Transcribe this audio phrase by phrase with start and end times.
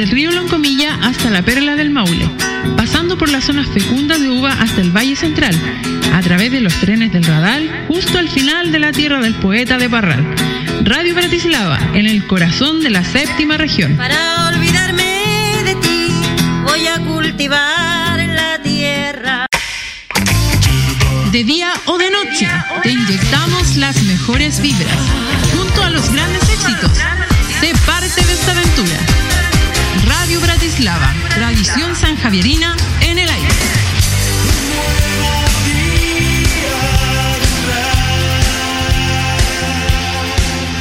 [0.00, 2.26] desde el río Loncomilla hasta la Perla del Maule,
[2.74, 5.54] pasando por las zonas fecundas de uva hasta el Valle Central,
[6.14, 9.76] a través de los trenes del Radal, justo al final de la tierra del poeta
[9.76, 10.24] de Parral.
[10.84, 13.98] Radio Bratislava, en el corazón de la séptima región.
[13.98, 16.06] Para olvidarme de ti,
[16.64, 19.46] voy a cultivar la tierra.
[21.30, 22.48] De día o de noche,
[22.82, 24.98] te inyectamos las mejores vibras,
[25.54, 26.92] junto a los grandes éxitos.
[27.60, 29.39] Sé parte de esta aventura.
[30.10, 33.48] Radio Bratislava, tradición sanjavierina en el aire.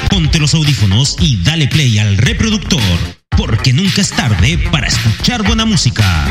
[0.09, 2.81] Ponte los audífonos y dale play al reproductor,
[3.29, 6.25] porque nunca es tarde para escuchar buena música.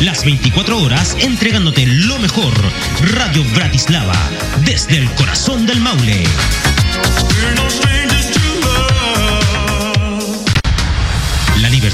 [0.00, 2.54] Las 24 horas entregándote lo mejor.
[3.12, 4.18] Radio Bratislava,
[4.64, 6.24] desde el corazón del Maule.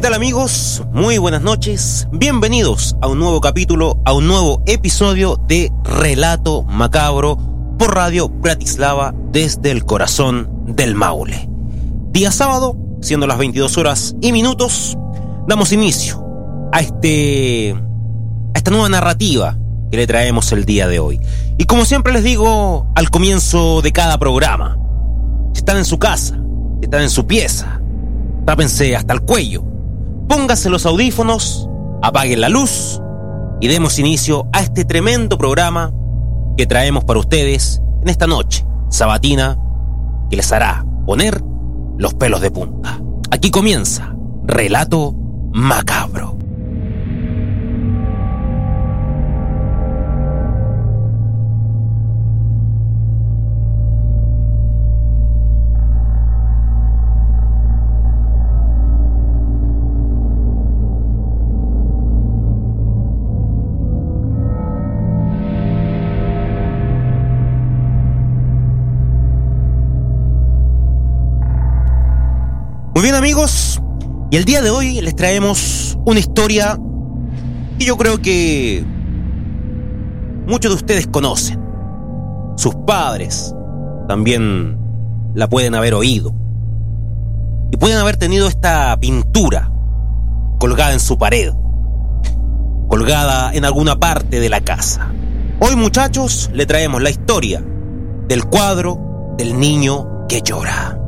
[0.00, 0.82] ¿Qué tal amigos?
[0.92, 2.08] Muy buenas noches.
[2.10, 7.36] Bienvenidos a un nuevo capítulo, a un nuevo episodio de Relato Macabro
[7.78, 11.50] por Radio Bratislava desde el corazón del Maule.
[12.12, 14.96] Día sábado, siendo las 22 horas y minutos,
[15.46, 16.24] damos inicio
[16.72, 17.72] a este
[18.54, 19.58] a esta nueva narrativa
[19.90, 21.20] que le traemos el día de hoy.
[21.58, 24.78] Y como siempre les digo al comienzo de cada programa,
[25.52, 26.40] si están en su casa,
[26.78, 27.82] si están en su pieza,
[28.46, 29.69] tápense hasta el cuello
[30.30, 31.68] póngase los audífonos,
[32.02, 33.02] apaguen la luz
[33.60, 35.92] y demos inicio a este tremendo programa
[36.56, 39.58] que traemos para ustedes en esta noche sabatina
[40.30, 41.42] que les hará poner
[41.98, 43.00] los pelos de punta.
[43.32, 44.14] Aquí comienza
[44.44, 45.12] Relato
[45.50, 46.39] Macabro.
[73.00, 73.80] Muy bien amigos,
[74.30, 76.78] y el día de hoy les traemos una historia
[77.78, 78.84] que yo creo que
[80.46, 81.58] muchos de ustedes conocen.
[82.58, 83.54] Sus padres
[84.06, 84.78] también
[85.32, 86.34] la pueden haber oído.
[87.72, 89.72] Y pueden haber tenido esta pintura
[90.58, 91.54] colgada en su pared,
[92.88, 95.10] colgada en alguna parte de la casa.
[95.58, 97.64] Hoy muchachos le traemos la historia
[98.28, 100.99] del cuadro del niño que llora.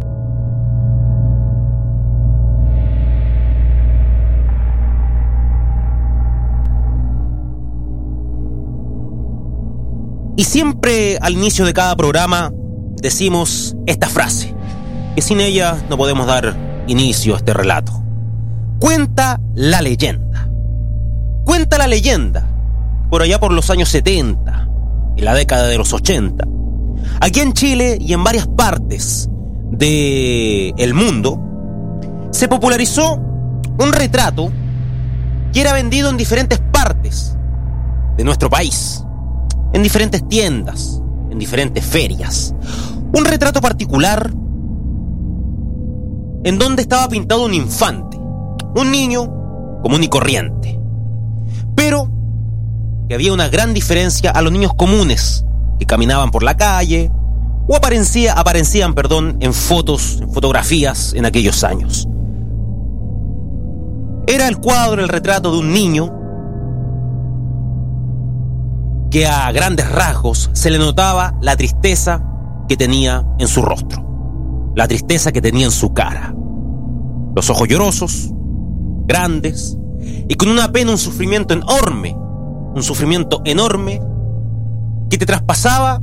[10.37, 12.53] Y siempre al inicio de cada programa
[13.03, 14.55] decimos esta frase,
[15.15, 16.57] que sin ella no podemos dar
[16.87, 18.03] inicio a este relato.
[18.79, 20.49] Cuenta la leyenda.
[21.45, 22.49] Cuenta la leyenda,
[23.11, 24.69] por allá por los años 70,
[25.17, 26.47] en la década de los 80,
[27.21, 29.29] aquí en Chile y en varias partes
[29.71, 31.39] del el mundo,
[32.31, 34.51] se popularizó un retrato
[35.53, 37.37] que era vendido en diferentes partes
[38.17, 39.05] de nuestro país
[39.73, 42.55] en diferentes tiendas, en diferentes ferias.
[43.15, 44.33] Un retrato particular
[46.45, 50.79] en donde estaba pintado un infante, un niño común y corriente.
[51.75, 52.11] Pero
[53.09, 55.45] que había una gran diferencia a los niños comunes
[55.79, 57.11] que caminaban por la calle
[57.69, 62.09] o aparecía, aparecían perdón, en fotos, en fotografías en aquellos años.
[64.27, 66.22] Era el cuadro, el retrato de un niño
[69.13, 72.25] que a grandes rasgos se le notaba la tristeza
[72.67, 76.35] que tenía en su rostro, la tristeza que tenía en su cara.
[77.37, 78.31] Los ojos llorosos,
[79.05, 84.01] grandes, y con una pena, un sufrimiento enorme, un sufrimiento enorme
[85.11, 86.01] que te traspasaba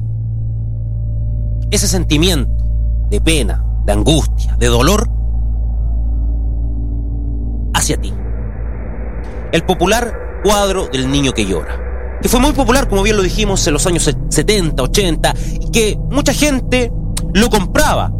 [1.71, 2.63] ese sentimiento
[3.09, 5.09] de pena, de angustia, de dolor
[7.73, 8.13] hacia ti.
[9.51, 10.13] El popular
[10.43, 11.88] cuadro del niño que llora
[12.21, 15.97] que fue muy popular, como bien lo dijimos, en los años 70, 80, y que
[16.09, 16.91] mucha gente
[17.33, 18.11] lo compraba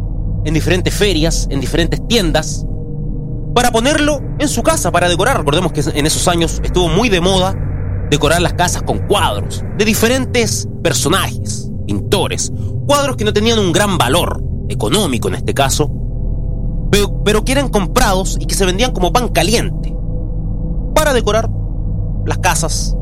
[0.44, 2.64] en diferentes ferias, en diferentes tiendas,
[3.54, 5.38] para ponerlo en su casa, para decorar.
[5.38, 7.54] Recordemos que en esos años estuvo muy de moda
[8.10, 12.52] decorar las casas con cuadros de diferentes personajes, pintores,
[12.86, 15.90] cuadros que no tenían un gran valor económico en este caso,
[16.90, 19.94] pero, pero que eran comprados y que se vendían como pan caliente
[20.94, 21.48] para decorar
[22.26, 22.96] las casas,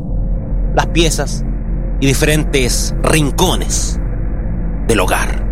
[0.79, 1.45] las piezas
[1.99, 3.99] y diferentes rincones
[4.87, 5.45] del hogar.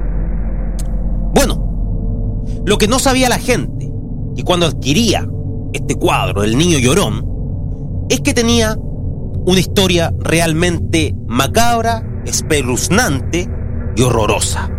[1.34, 3.90] Bueno, lo que no sabía la gente,
[4.36, 5.28] y cuando adquiría
[5.72, 13.48] este cuadro del niño llorón, es que tenía una historia realmente macabra, espeluznante
[13.96, 14.70] y horrorosa.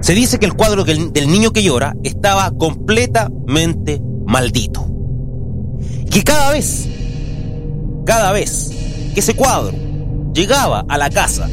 [0.00, 4.86] Se dice que el cuadro del, niño que llora estaba completamente maldito.
[6.06, 6.88] Y que cada vez,
[8.06, 8.70] cada vez
[9.12, 9.76] que ese cuadro
[10.32, 11.48] llegaba a la casa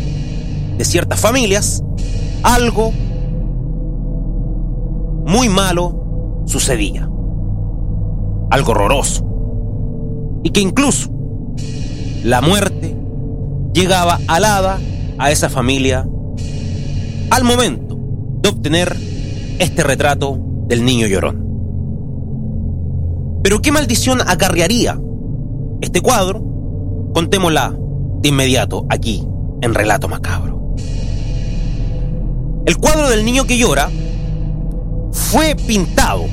[0.78, 1.84] de ciertas familias,
[2.44, 2.94] algo
[5.26, 7.10] muy malo sucedía.
[8.52, 9.26] Algo horroroso.
[10.44, 11.10] Y que incluso
[12.24, 12.96] la muerte
[13.74, 14.80] llegaba alada
[15.18, 16.08] a esa familia
[17.32, 17.98] al momento
[18.42, 18.96] de obtener
[19.58, 21.42] este retrato del niño llorón.
[23.42, 25.00] Pero qué maldición acarrearía
[25.84, 26.42] este cuadro,
[27.14, 27.76] contémosla
[28.22, 29.28] de inmediato aquí
[29.62, 30.76] en Relato Macabro.
[32.66, 33.90] El cuadro del niño que llora
[35.12, 36.24] fue pintado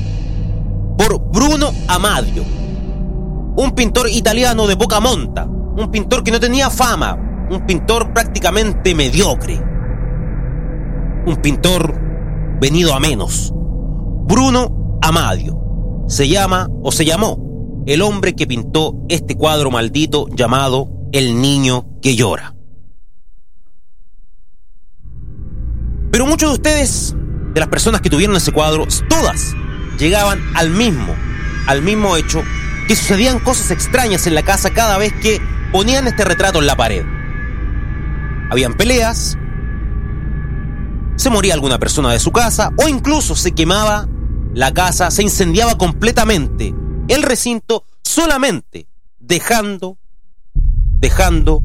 [0.97, 2.43] por Bruno Amadio,
[3.57, 8.95] un pintor italiano de poca monta, un pintor que no tenía fama, un pintor prácticamente
[8.95, 9.61] mediocre,
[11.25, 11.93] un pintor
[12.61, 13.51] venido a menos.
[13.53, 15.59] Bruno Amadio
[16.07, 17.50] se llama o se llamó
[17.85, 22.55] el hombre que pintó este cuadro maldito llamado El niño que llora.
[26.11, 27.15] Pero muchos de ustedes,
[27.53, 29.55] de las personas que tuvieron ese cuadro, todas
[29.97, 31.15] llegaban al mismo,
[31.67, 32.43] al mismo hecho
[32.87, 35.41] que sucedían cosas extrañas en la casa cada vez que
[35.71, 37.05] ponían este retrato en la pared.
[38.49, 39.37] Habían peleas,
[41.15, 44.07] se moría alguna persona de su casa o incluso se quemaba
[44.53, 46.75] la casa, se incendiaba completamente
[47.11, 48.87] el recinto solamente
[49.19, 49.97] dejando,
[50.53, 51.61] dejando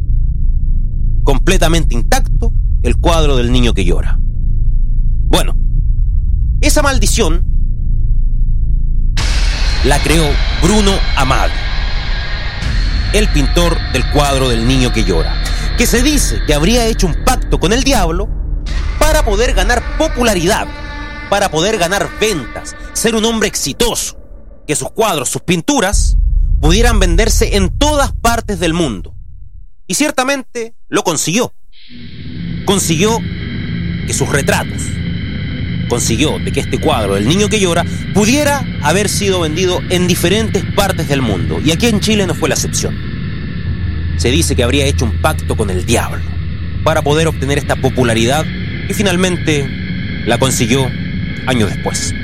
[1.23, 2.53] completamente intacto
[2.83, 4.19] el cuadro del niño que llora.
[4.19, 5.57] Bueno,
[6.61, 7.45] esa maldición
[9.85, 10.25] la creó
[10.65, 11.53] Bruno Amado,
[13.13, 15.33] el pintor del cuadro del niño que llora,
[15.79, 18.29] que se dice que habría hecho un pacto con el diablo
[18.99, 20.67] para poder ganar popularidad,
[21.31, 24.26] para poder ganar ventas, ser un hombre exitoso,
[24.67, 26.17] que sus cuadros, sus pinturas,
[26.61, 29.15] pudieran venderse en todas partes del mundo.
[29.87, 31.53] Y ciertamente lo consiguió.
[32.65, 33.19] Consiguió
[34.07, 34.83] que sus retratos,
[35.89, 37.85] consiguió de que este cuadro del niño que llora
[38.15, 41.61] pudiera haber sido vendido en diferentes partes del mundo.
[41.65, 42.97] Y aquí en Chile no fue la excepción.
[44.17, 46.25] Se dice que habría hecho un pacto con el diablo
[46.85, 48.45] para poder obtener esta popularidad
[48.89, 49.69] y finalmente
[50.27, 50.91] la consiguió
[51.47, 52.15] años después.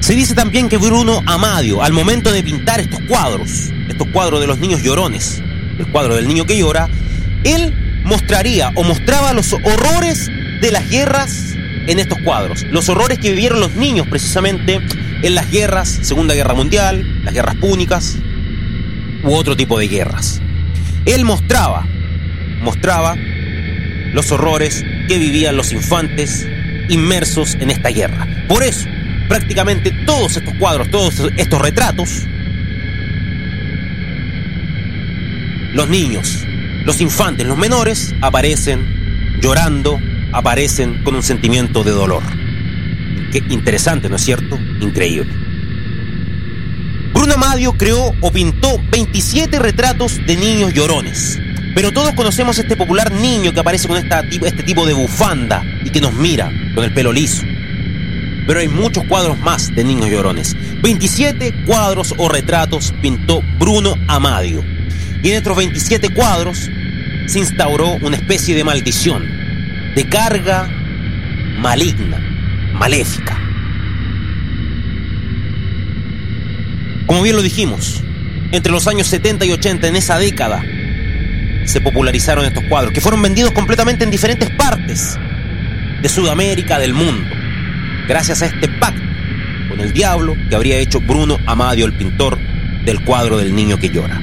[0.00, 4.46] Se dice también que Bruno Amadio, al momento de pintar estos cuadros, estos cuadros de
[4.46, 5.42] los niños llorones,
[5.78, 6.88] el cuadro del niño que llora,
[7.44, 10.30] él mostraría o mostraba los horrores
[10.60, 11.54] de las guerras
[11.86, 12.64] en estos cuadros.
[12.70, 14.80] Los horrores que vivieron los niños precisamente
[15.22, 18.16] en las guerras, Segunda Guerra Mundial, las guerras púnicas
[19.22, 20.40] u otro tipo de guerras.
[21.04, 21.86] Él mostraba,
[22.62, 23.16] mostraba
[24.12, 26.46] los horrores que vivían los infantes
[26.88, 28.26] inmersos en esta guerra.
[28.48, 28.88] Por eso,
[29.30, 32.26] prácticamente todos estos cuadros, todos estos retratos,
[35.72, 36.44] los niños,
[36.84, 40.00] los infantes, los menores, aparecen llorando,
[40.32, 42.24] aparecen con un sentimiento de dolor.
[43.30, 44.58] Qué interesante, ¿no es cierto?
[44.80, 45.32] Increíble.
[47.14, 51.38] Bruno Amadio creó o pintó 27 retratos de niños llorones.
[51.76, 55.90] Pero todos conocemos este popular niño que aparece con esta, este tipo de bufanda y
[55.90, 57.44] que nos mira con el pelo liso.
[58.46, 60.56] Pero hay muchos cuadros más de niños llorones.
[60.82, 64.64] 27 cuadros o retratos pintó Bruno Amadio.
[65.22, 66.70] Y en estos 27 cuadros
[67.26, 69.24] se instauró una especie de maldición
[69.94, 70.68] de carga
[71.58, 72.18] maligna,
[72.72, 73.38] maléfica.
[77.06, 78.02] Como bien lo dijimos,
[78.52, 80.62] entre los años 70 y 80, en esa década,
[81.64, 85.18] se popularizaron estos cuadros, que fueron vendidos completamente en diferentes partes
[86.00, 87.28] de Sudamérica, del mundo,
[88.10, 89.00] gracias a este pacto
[89.68, 92.40] con el diablo que habría hecho Bruno Amadio, el pintor
[92.84, 94.20] del cuadro del niño que llora.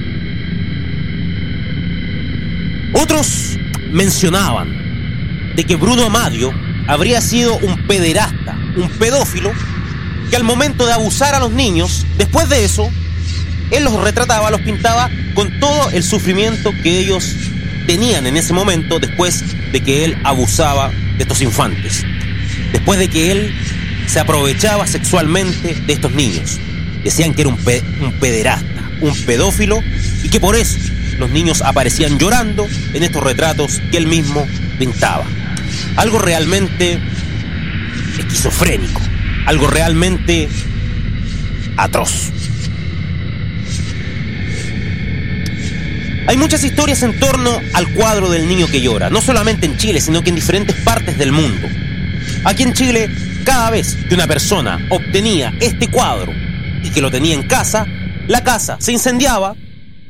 [2.92, 3.58] Otros
[3.90, 6.54] mencionaban de que Bruno Amadio
[6.86, 9.54] habría sido un pederasta, un pedófilo,
[10.30, 12.92] que al momento de abusar a los niños, después de eso,
[13.72, 17.34] él los retrataba, los pintaba con todo el sufrimiento que ellos
[17.86, 22.06] tenían en ese momento después de que él abusaba de estos infantes,
[22.74, 23.56] después de que él
[24.08, 26.60] se aprovechaba sexualmente de estos niños.
[27.04, 27.58] Decían que era un,
[28.20, 29.84] pederasta, un pedófilo
[30.24, 30.80] y que por eso
[31.20, 34.48] los niños aparecían llorando en estos retratos que él mismo
[34.80, 35.26] pintaba.
[35.96, 37.00] Algo realmente
[38.18, 39.02] esquizofrénico,
[39.46, 40.48] algo realmente
[41.76, 42.32] atroz.
[46.28, 50.02] Hay muchas historias en torno al cuadro del niño que llora, no solamente en Chile,
[50.02, 51.70] sino que en diferentes partes del mundo.
[52.44, 53.10] Aquí en Chile,
[53.48, 56.34] cada vez que una persona obtenía este cuadro
[56.84, 57.86] y que lo tenía en casa,
[58.28, 59.56] la casa se incendiaba,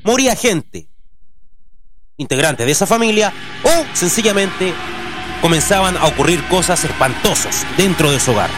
[0.04, 0.90] moría gente,
[2.18, 4.74] integrante de esa familia, o sencillamente
[5.40, 8.50] comenzaban a ocurrir cosas espantosas dentro de su hogar.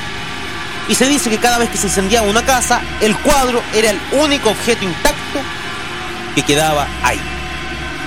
[0.88, 4.00] Y se dice que cada vez que se incendiaba una casa, el cuadro era el
[4.13, 5.39] único objeto intacto
[6.36, 7.19] que quedaba ahí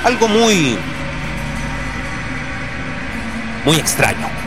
[0.04, 0.78] algo muy,
[3.66, 4.41] muy extraño.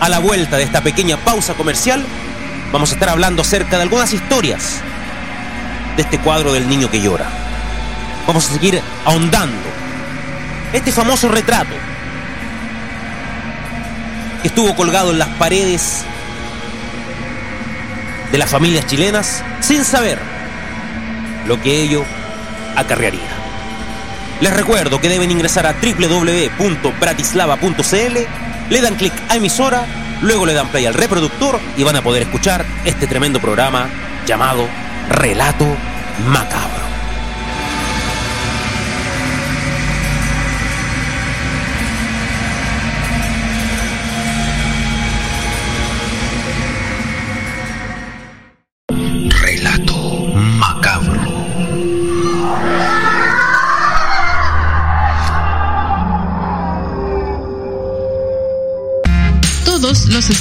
[0.00, 2.04] A la vuelta de esta pequeña pausa comercial,
[2.72, 4.80] vamos a estar hablando acerca de algunas historias
[5.96, 7.28] de este cuadro del niño que llora.
[8.26, 9.68] Vamos a seguir ahondando.
[10.72, 11.74] Este famoso retrato
[14.40, 16.04] que estuvo colgado en las paredes
[18.32, 20.18] de las familias chilenas sin saber
[21.46, 22.06] lo que ello
[22.76, 23.28] acarrearía.
[24.40, 28.18] Les recuerdo que deben ingresar a www.bratislava.cl,
[28.70, 29.84] le dan clic a emisora,
[30.22, 33.88] luego le dan play al reproductor y van a poder escuchar este tremendo programa
[34.26, 34.66] llamado
[35.08, 35.66] Relato
[36.28, 36.79] Macabro.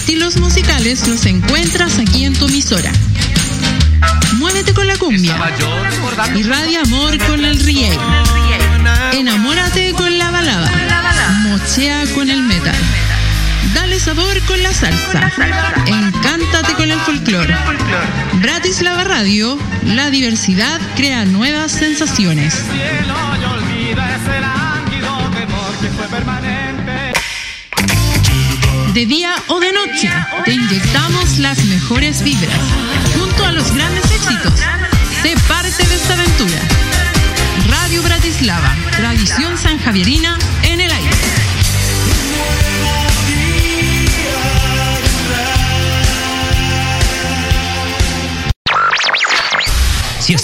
[0.10, 2.92] Estilos musicales los encuentras aquí en tu emisora.
[4.38, 5.38] Muévete con la cumbia.
[6.36, 7.96] Irradia amor con el reggae.
[9.14, 10.72] Enamórate con la balada.
[11.44, 12.76] Mochea con el metal.
[13.76, 15.32] Dale sabor con la salsa.
[15.86, 17.56] Encántate con el folclore.
[18.42, 22.64] Bratislava Radio, la diversidad crea nuevas sensaciones.
[28.94, 30.10] De día o de noche,
[30.46, 32.60] te inyectamos las mejores vibras.
[33.18, 34.60] Junto a los grandes éxitos,
[35.22, 36.60] sé parte de esta aventura.
[37.68, 40.29] Radio Bratislava, tradición sanjavierina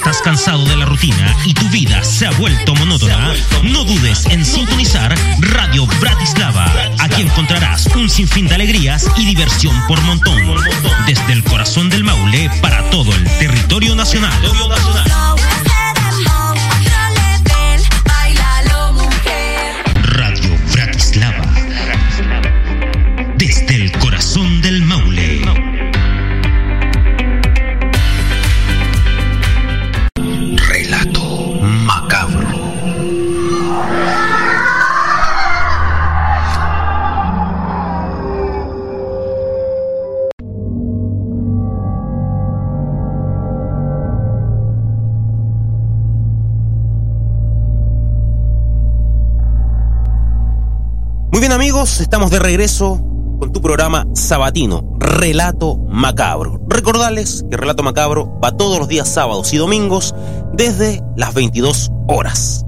[0.06, 3.34] estás cansado de la rutina y tu vida se ha vuelto monótona,
[3.64, 6.72] no dudes en sintonizar Radio Bratislava.
[7.00, 10.40] Aquí encontrarás un sinfín de alegrías y diversión por montón.
[11.08, 14.40] Desde el corazón del Maule para todo el territorio nacional.
[51.66, 53.04] Amigos, estamos de regreso
[53.40, 56.62] con tu programa sabatino, Relato Macabro.
[56.70, 60.14] Recordarles que Relato Macabro va todos los días sábados y domingos
[60.54, 62.64] desde las 22 horas.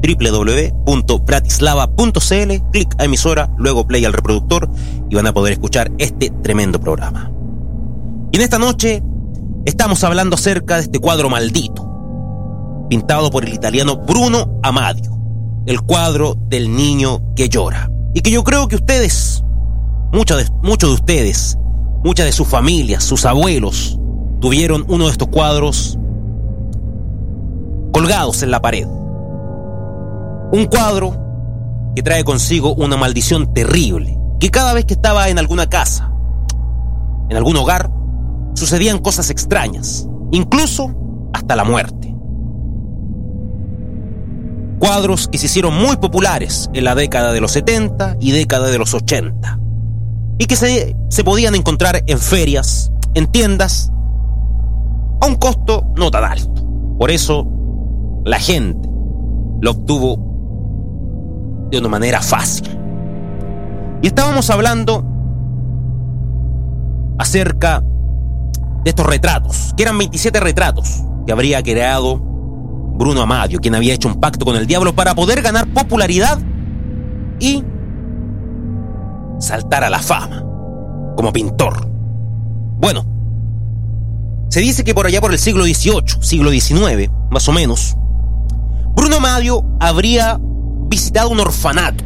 [0.00, 4.70] www.bratislava.cl, clic a emisora, luego play al reproductor
[5.10, 7.30] y van a poder escuchar este tremendo programa.
[8.32, 9.02] Y en esta noche
[9.66, 11.86] estamos hablando acerca de este cuadro maldito,
[12.88, 15.18] pintado por el italiano Bruno Amadio,
[15.66, 17.91] el cuadro del niño que llora.
[18.14, 19.42] Y que yo creo que ustedes,
[20.12, 21.58] muchos de, muchos de ustedes,
[22.04, 23.98] muchas de sus familias, sus abuelos,
[24.40, 25.98] tuvieron uno de estos cuadros
[27.92, 28.86] colgados en la pared.
[30.52, 31.16] Un cuadro
[31.94, 36.12] que trae consigo una maldición terrible, que cada vez que estaba en alguna casa,
[37.28, 37.90] en algún hogar,
[38.54, 40.94] sucedían cosas extrañas, incluso
[41.32, 42.11] hasta la muerte.
[44.82, 48.78] Cuadros que se hicieron muy populares en la década de los 70 y década de
[48.78, 49.60] los 80,
[50.38, 53.92] y que se, se podían encontrar en ferias, en tiendas,
[55.20, 56.66] a un costo no tan alto.
[56.98, 57.46] Por eso
[58.24, 58.88] la gente
[59.60, 60.16] lo obtuvo
[61.70, 62.76] de una manera fácil.
[64.02, 65.04] Y estábamos hablando
[67.18, 67.84] acerca
[68.82, 72.31] de estos retratos, que eran 27 retratos que habría creado
[72.94, 76.38] Bruno Amadio, quien había hecho un pacto con el diablo para poder ganar popularidad
[77.40, 77.64] y
[79.38, 80.44] saltar a la fama
[81.16, 81.86] como pintor.
[82.78, 83.04] Bueno,
[84.48, 87.96] se dice que por allá por el siglo XVIII, siglo XIX, más o menos,
[88.94, 90.38] Bruno Amadio habría
[90.88, 92.04] visitado un orfanato,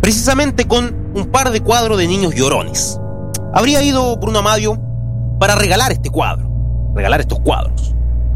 [0.00, 2.98] precisamente con un par de cuadros de niños llorones.
[3.52, 4.80] Habría ido Bruno Amadio
[5.38, 6.48] para regalar este cuadro,
[6.94, 7.94] regalar estos cuadros.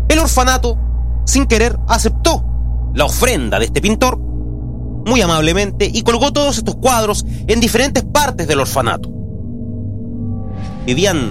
[0.08, 0.78] El orfanato,
[1.24, 2.44] sin querer, aceptó
[2.94, 8.46] la ofrenda de este pintor muy amablemente y colgó todos estos cuadros en diferentes partes
[8.46, 9.10] del orfanato.
[10.86, 11.30] Vivían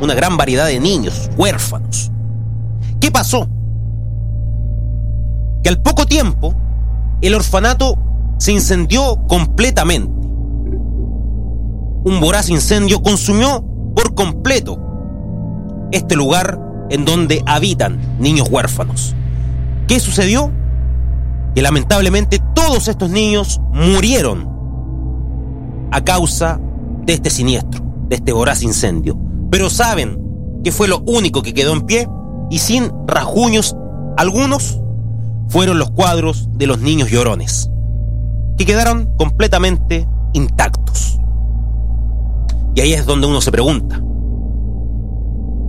[0.00, 2.10] una gran variedad de niños huérfanos.
[3.00, 3.48] ¿Qué pasó?
[5.62, 6.54] Que al poco tiempo
[7.20, 7.96] el orfanato
[8.38, 10.12] se incendió completamente.
[12.04, 13.64] Un voraz incendio consumió
[13.94, 14.78] por completo
[15.90, 19.14] este lugar en donde habitan niños huérfanos.
[19.86, 20.50] ¿Qué sucedió?
[21.54, 24.48] Que lamentablemente todos estos niños murieron
[25.90, 26.60] a causa
[27.04, 29.16] de este siniestro, de este voraz incendio.
[29.50, 30.20] Pero saben
[30.64, 32.08] que fue lo único que quedó en pie
[32.50, 33.76] y sin rasguños
[34.16, 34.80] algunos
[35.48, 37.70] fueron los cuadros de los niños llorones,
[38.58, 41.20] que quedaron completamente intactos.
[42.74, 44.02] Y ahí es donde uno se pregunta,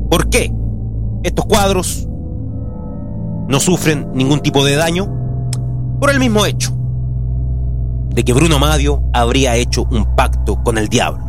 [0.09, 0.51] ¿por qué
[1.27, 2.07] estos cuadros
[3.47, 5.13] no sufren ningún tipo de daño?
[5.99, 6.77] Por el mismo hecho
[8.09, 11.23] de que Bruno Madio habría hecho un pacto con el diablo.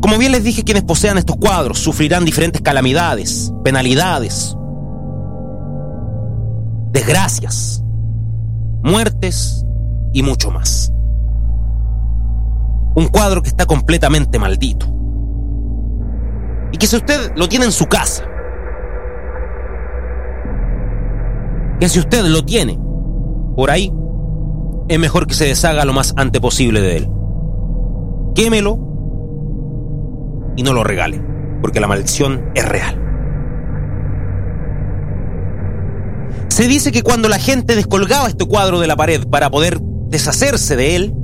[0.00, 4.56] Como bien les dije, quienes posean estos cuadros sufrirán diferentes calamidades, penalidades,
[6.92, 7.82] desgracias,
[8.82, 9.64] muertes
[10.12, 10.93] y mucho más.
[12.94, 14.86] Un cuadro que está completamente maldito.
[16.72, 18.24] Y que si usted lo tiene en su casa,
[21.80, 22.78] que si usted lo tiene
[23.56, 23.92] por ahí,
[24.88, 27.08] es mejor que se deshaga lo más antes posible de él.
[28.34, 28.78] Quémelo
[30.56, 31.20] y no lo regale,
[31.62, 33.00] porque la maldición es real.
[36.48, 40.76] Se dice que cuando la gente descolgaba este cuadro de la pared para poder deshacerse
[40.76, 41.14] de él,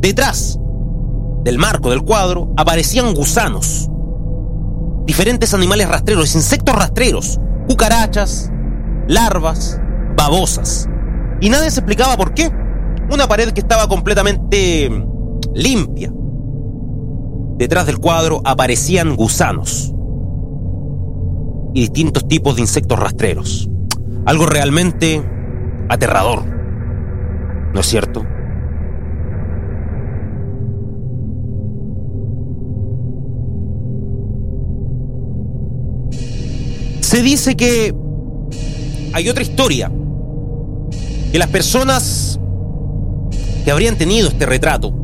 [0.00, 0.58] detrás
[1.44, 3.88] del marco del cuadro aparecían gusanos,
[5.06, 8.50] diferentes animales rastreros, insectos rastreros, cucarachas,
[9.06, 9.80] larvas,
[10.16, 10.88] babosas.
[11.40, 12.50] Y nadie se explicaba por qué.
[13.10, 14.90] Una pared que estaba completamente
[15.54, 16.12] limpia,
[17.58, 19.92] Detrás del cuadro aparecían gusanos
[21.74, 23.68] y distintos tipos de insectos rastreros.
[24.26, 25.20] Algo realmente
[25.88, 26.44] aterrador.
[27.74, 28.24] ¿No es cierto?
[37.18, 37.92] Se dice que
[39.12, 39.90] hay otra historia,
[41.32, 42.38] que las personas
[43.64, 44.94] que habrían tenido este retrato,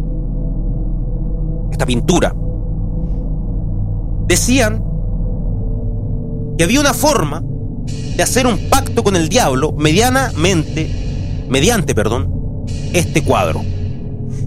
[1.73, 2.33] esta pintura,
[4.29, 4.85] decían
[6.57, 7.43] que había una forma
[8.17, 10.89] de hacer un pacto con el diablo medianamente,
[11.49, 13.63] mediante, perdón, este cuadro.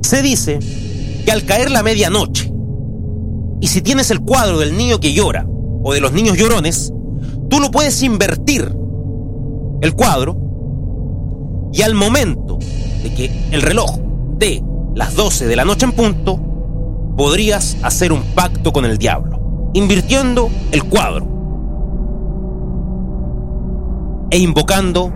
[0.04, 0.60] Se dice
[1.26, 2.50] que al caer la medianoche,
[3.60, 5.46] y si tienes el cuadro del niño que llora
[5.84, 6.94] o de los niños llorones,
[7.50, 8.74] tú lo puedes invertir
[9.82, 10.38] el cuadro
[11.74, 12.58] y al momento
[13.04, 14.00] de que el reloj
[14.38, 14.64] dé
[14.96, 16.40] las 12 de la noche en punto,
[17.16, 21.28] podrías hacer un pacto con el diablo invirtiendo el cuadro
[24.32, 25.14] e invocando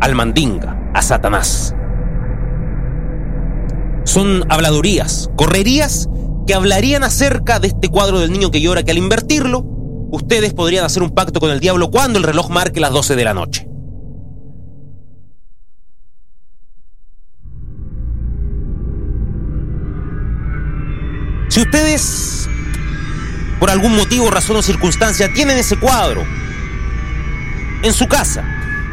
[0.00, 1.74] al mandinga, a Satanás.
[4.04, 6.08] Son habladurías, correrías
[6.46, 9.64] que hablarían acerca de este cuadro del niño que llora, que al invertirlo,
[10.12, 13.24] ustedes podrían hacer un pacto con el diablo cuando el reloj marque las 12 de
[13.24, 13.66] la noche.
[21.48, 22.48] Si ustedes
[23.58, 26.24] por algún motivo, razón o circunstancia, tienen ese cuadro
[27.82, 28.44] en su casa,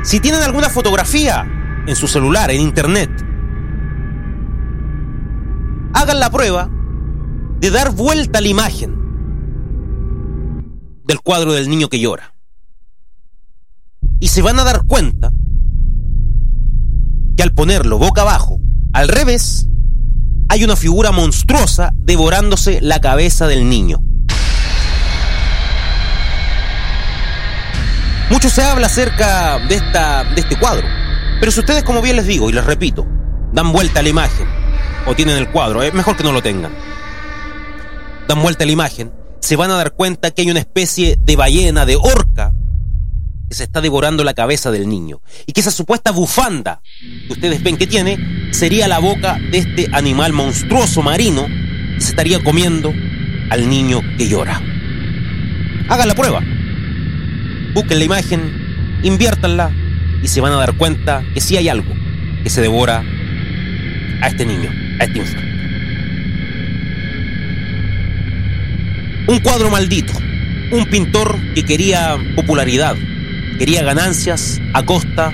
[0.03, 1.45] si tienen alguna fotografía
[1.85, 3.09] en su celular, en internet,
[5.93, 6.69] hagan la prueba
[7.59, 8.98] de dar vuelta a la imagen
[11.09, 12.35] del cuadro del niño que llora.
[14.19, 15.33] Y se van a dar cuenta
[17.35, 18.61] que al ponerlo boca abajo,
[18.93, 19.67] al revés,
[20.49, 24.03] hay una figura monstruosa devorándose la cabeza del niño.
[28.29, 30.85] Mucho se habla acerca de, esta, de este cuadro,
[31.39, 33.07] pero si ustedes, como bien les digo y les repito,
[33.51, 34.47] dan vuelta a la imagen
[35.07, 36.71] o tienen el cuadro, es mejor que no lo tengan.
[38.27, 41.35] Dan vuelta a la imagen, se van a dar cuenta que hay una especie de
[41.35, 42.53] ballena, de orca,
[43.49, 45.21] que se está devorando la cabeza del niño.
[45.45, 46.81] Y que esa supuesta bufanda
[47.27, 51.47] que ustedes ven que tiene sería la boca de este animal monstruoso marino
[51.95, 52.93] que se estaría comiendo
[53.49, 54.61] al niño que llora.
[55.89, 56.41] Hagan la prueba.
[57.73, 59.71] Busquen la imagen, inviértanla
[60.21, 61.93] y se van a dar cuenta que sí hay algo
[62.43, 63.03] que se devora
[64.21, 65.48] a este niño, a este infante.
[69.29, 70.11] Un cuadro maldito,
[70.71, 72.95] un pintor que quería popularidad,
[73.59, 75.31] quería ganancias a costa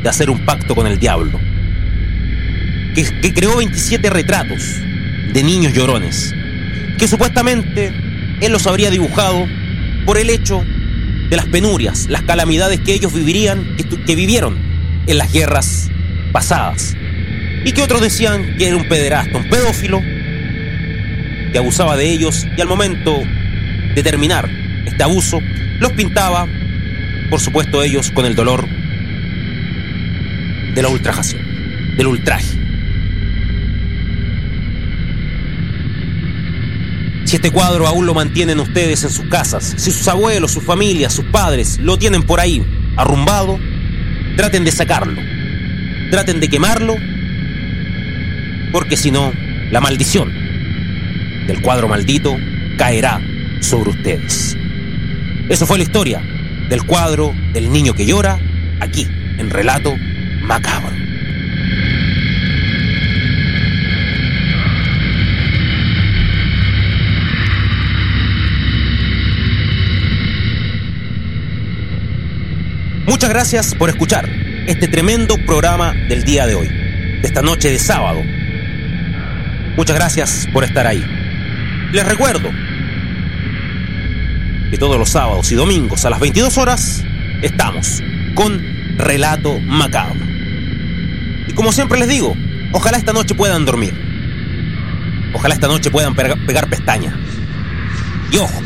[0.00, 1.40] de hacer un pacto con el diablo,
[2.94, 4.62] que, creó 27 retratos
[5.32, 6.32] de niños llorones,
[6.98, 7.92] que supuestamente
[8.40, 9.44] él los habría dibujado
[10.04, 10.64] por el hecho
[11.28, 14.56] de las penurias, las calamidades que ellos vivirían, que, que vivieron
[15.08, 15.90] en las guerras
[16.30, 16.94] pasadas.
[17.64, 20.00] Y que otros decían que era un pederasta, un pedófilo,
[21.52, 23.22] que abusaba de ellos y al momento
[23.94, 24.48] de terminar
[24.84, 25.40] este abuso,
[25.80, 26.46] los pintaba,
[27.30, 28.66] por supuesto ellos, con el dolor
[30.74, 31.42] de la ultrajación,
[31.96, 32.58] del ultraje.
[37.24, 41.12] Si este cuadro aún lo mantienen ustedes en sus casas, si sus abuelos, sus familias,
[41.12, 42.64] sus padres lo tienen por ahí
[42.96, 43.58] arrumbado,
[44.36, 45.20] traten de sacarlo,
[46.10, 46.94] traten de quemarlo,
[48.70, 49.32] porque si no,
[49.70, 50.35] la maldición
[51.46, 52.36] del cuadro maldito
[52.76, 53.20] caerá
[53.60, 54.56] sobre ustedes.
[55.48, 56.22] Eso fue la historia
[56.68, 58.38] del cuadro del niño que llora,
[58.80, 59.06] aquí,
[59.38, 59.94] en Relato
[60.42, 60.96] Macabro.
[73.06, 74.28] Muchas gracias por escuchar
[74.66, 78.20] este tremendo programa del día de hoy, de esta noche de sábado.
[79.76, 81.15] Muchas gracias por estar ahí.
[81.92, 82.50] Les recuerdo
[84.70, 87.04] que todos los sábados y domingos a las 22 horas
[87.42, 88.02] estamos
[88.34, 88.60] con
[88.98, 90.26] Relato Macabro.
[91.48, 92.36] Y como siempre les digo,
[92.72, 93.94] ojalá esta noche puedan dormir.
[95.32, 97.16] Ojalá esta noche puedan pegar pestaña.
[98.32, 98.60] Y ojo,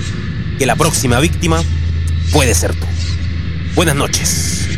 [0.58, 1.62] que la próxima víctima
[2.32, 2.86] puede ser tú.
[3.74, 4.69] Buenas noches.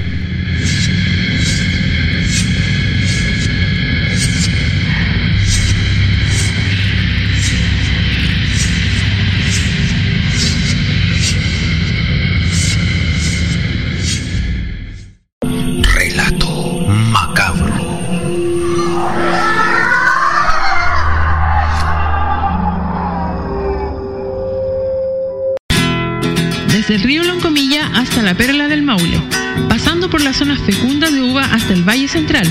[30.43, 32.45] Zonas fecundas de uva hasta el Valle Central,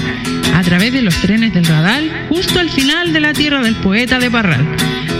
[0.55, 4.17] a través de los trenes del Radal, justo al final de la tierra del poeta
[4.17, 4.65] de Parral.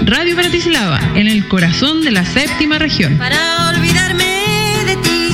[0.06, 3.18] Radio Bratislava, en el corazón de la séptima región.
[3.18, 5.34] Para olvidarme de ti,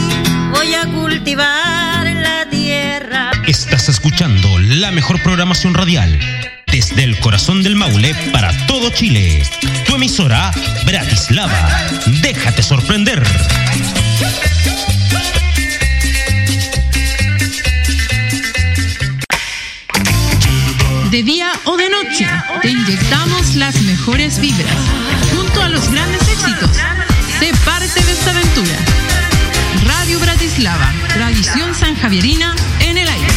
[0.52, 3.30] voy a cultivar la tierra.
[3.46, 6.20] Estás escuchando la mejor programación radial
[6.66, 9.44] desde el corazón del Maule para todo Chile.
[9.86, 10.52] Tu emisora
[10.88, 11.70] Bratislava.
[12.20, 13.22] Déjate sorprender.
[21.12, 22.28] De día o de noche,
[22.62, 24.76] te inyectamos las mejores vibras.
[25.34, 26.72] Junto a los grandes éxitos,
[27.40, 28.78] sé parte de esta aventura.
[29.86, 33.28] Radio Bratislava, tradición sanjavierina en el aire.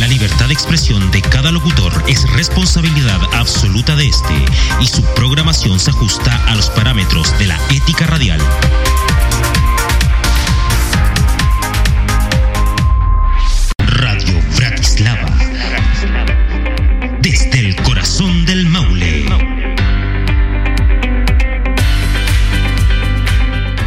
[0.00, 4.44] La libertad de expresión de cada locutor es responsabilidad absoluta de este
[4.80, 8.40] y su programación se ajusta a los parámetros de la ética radial.
[9.42, 9.71] Thank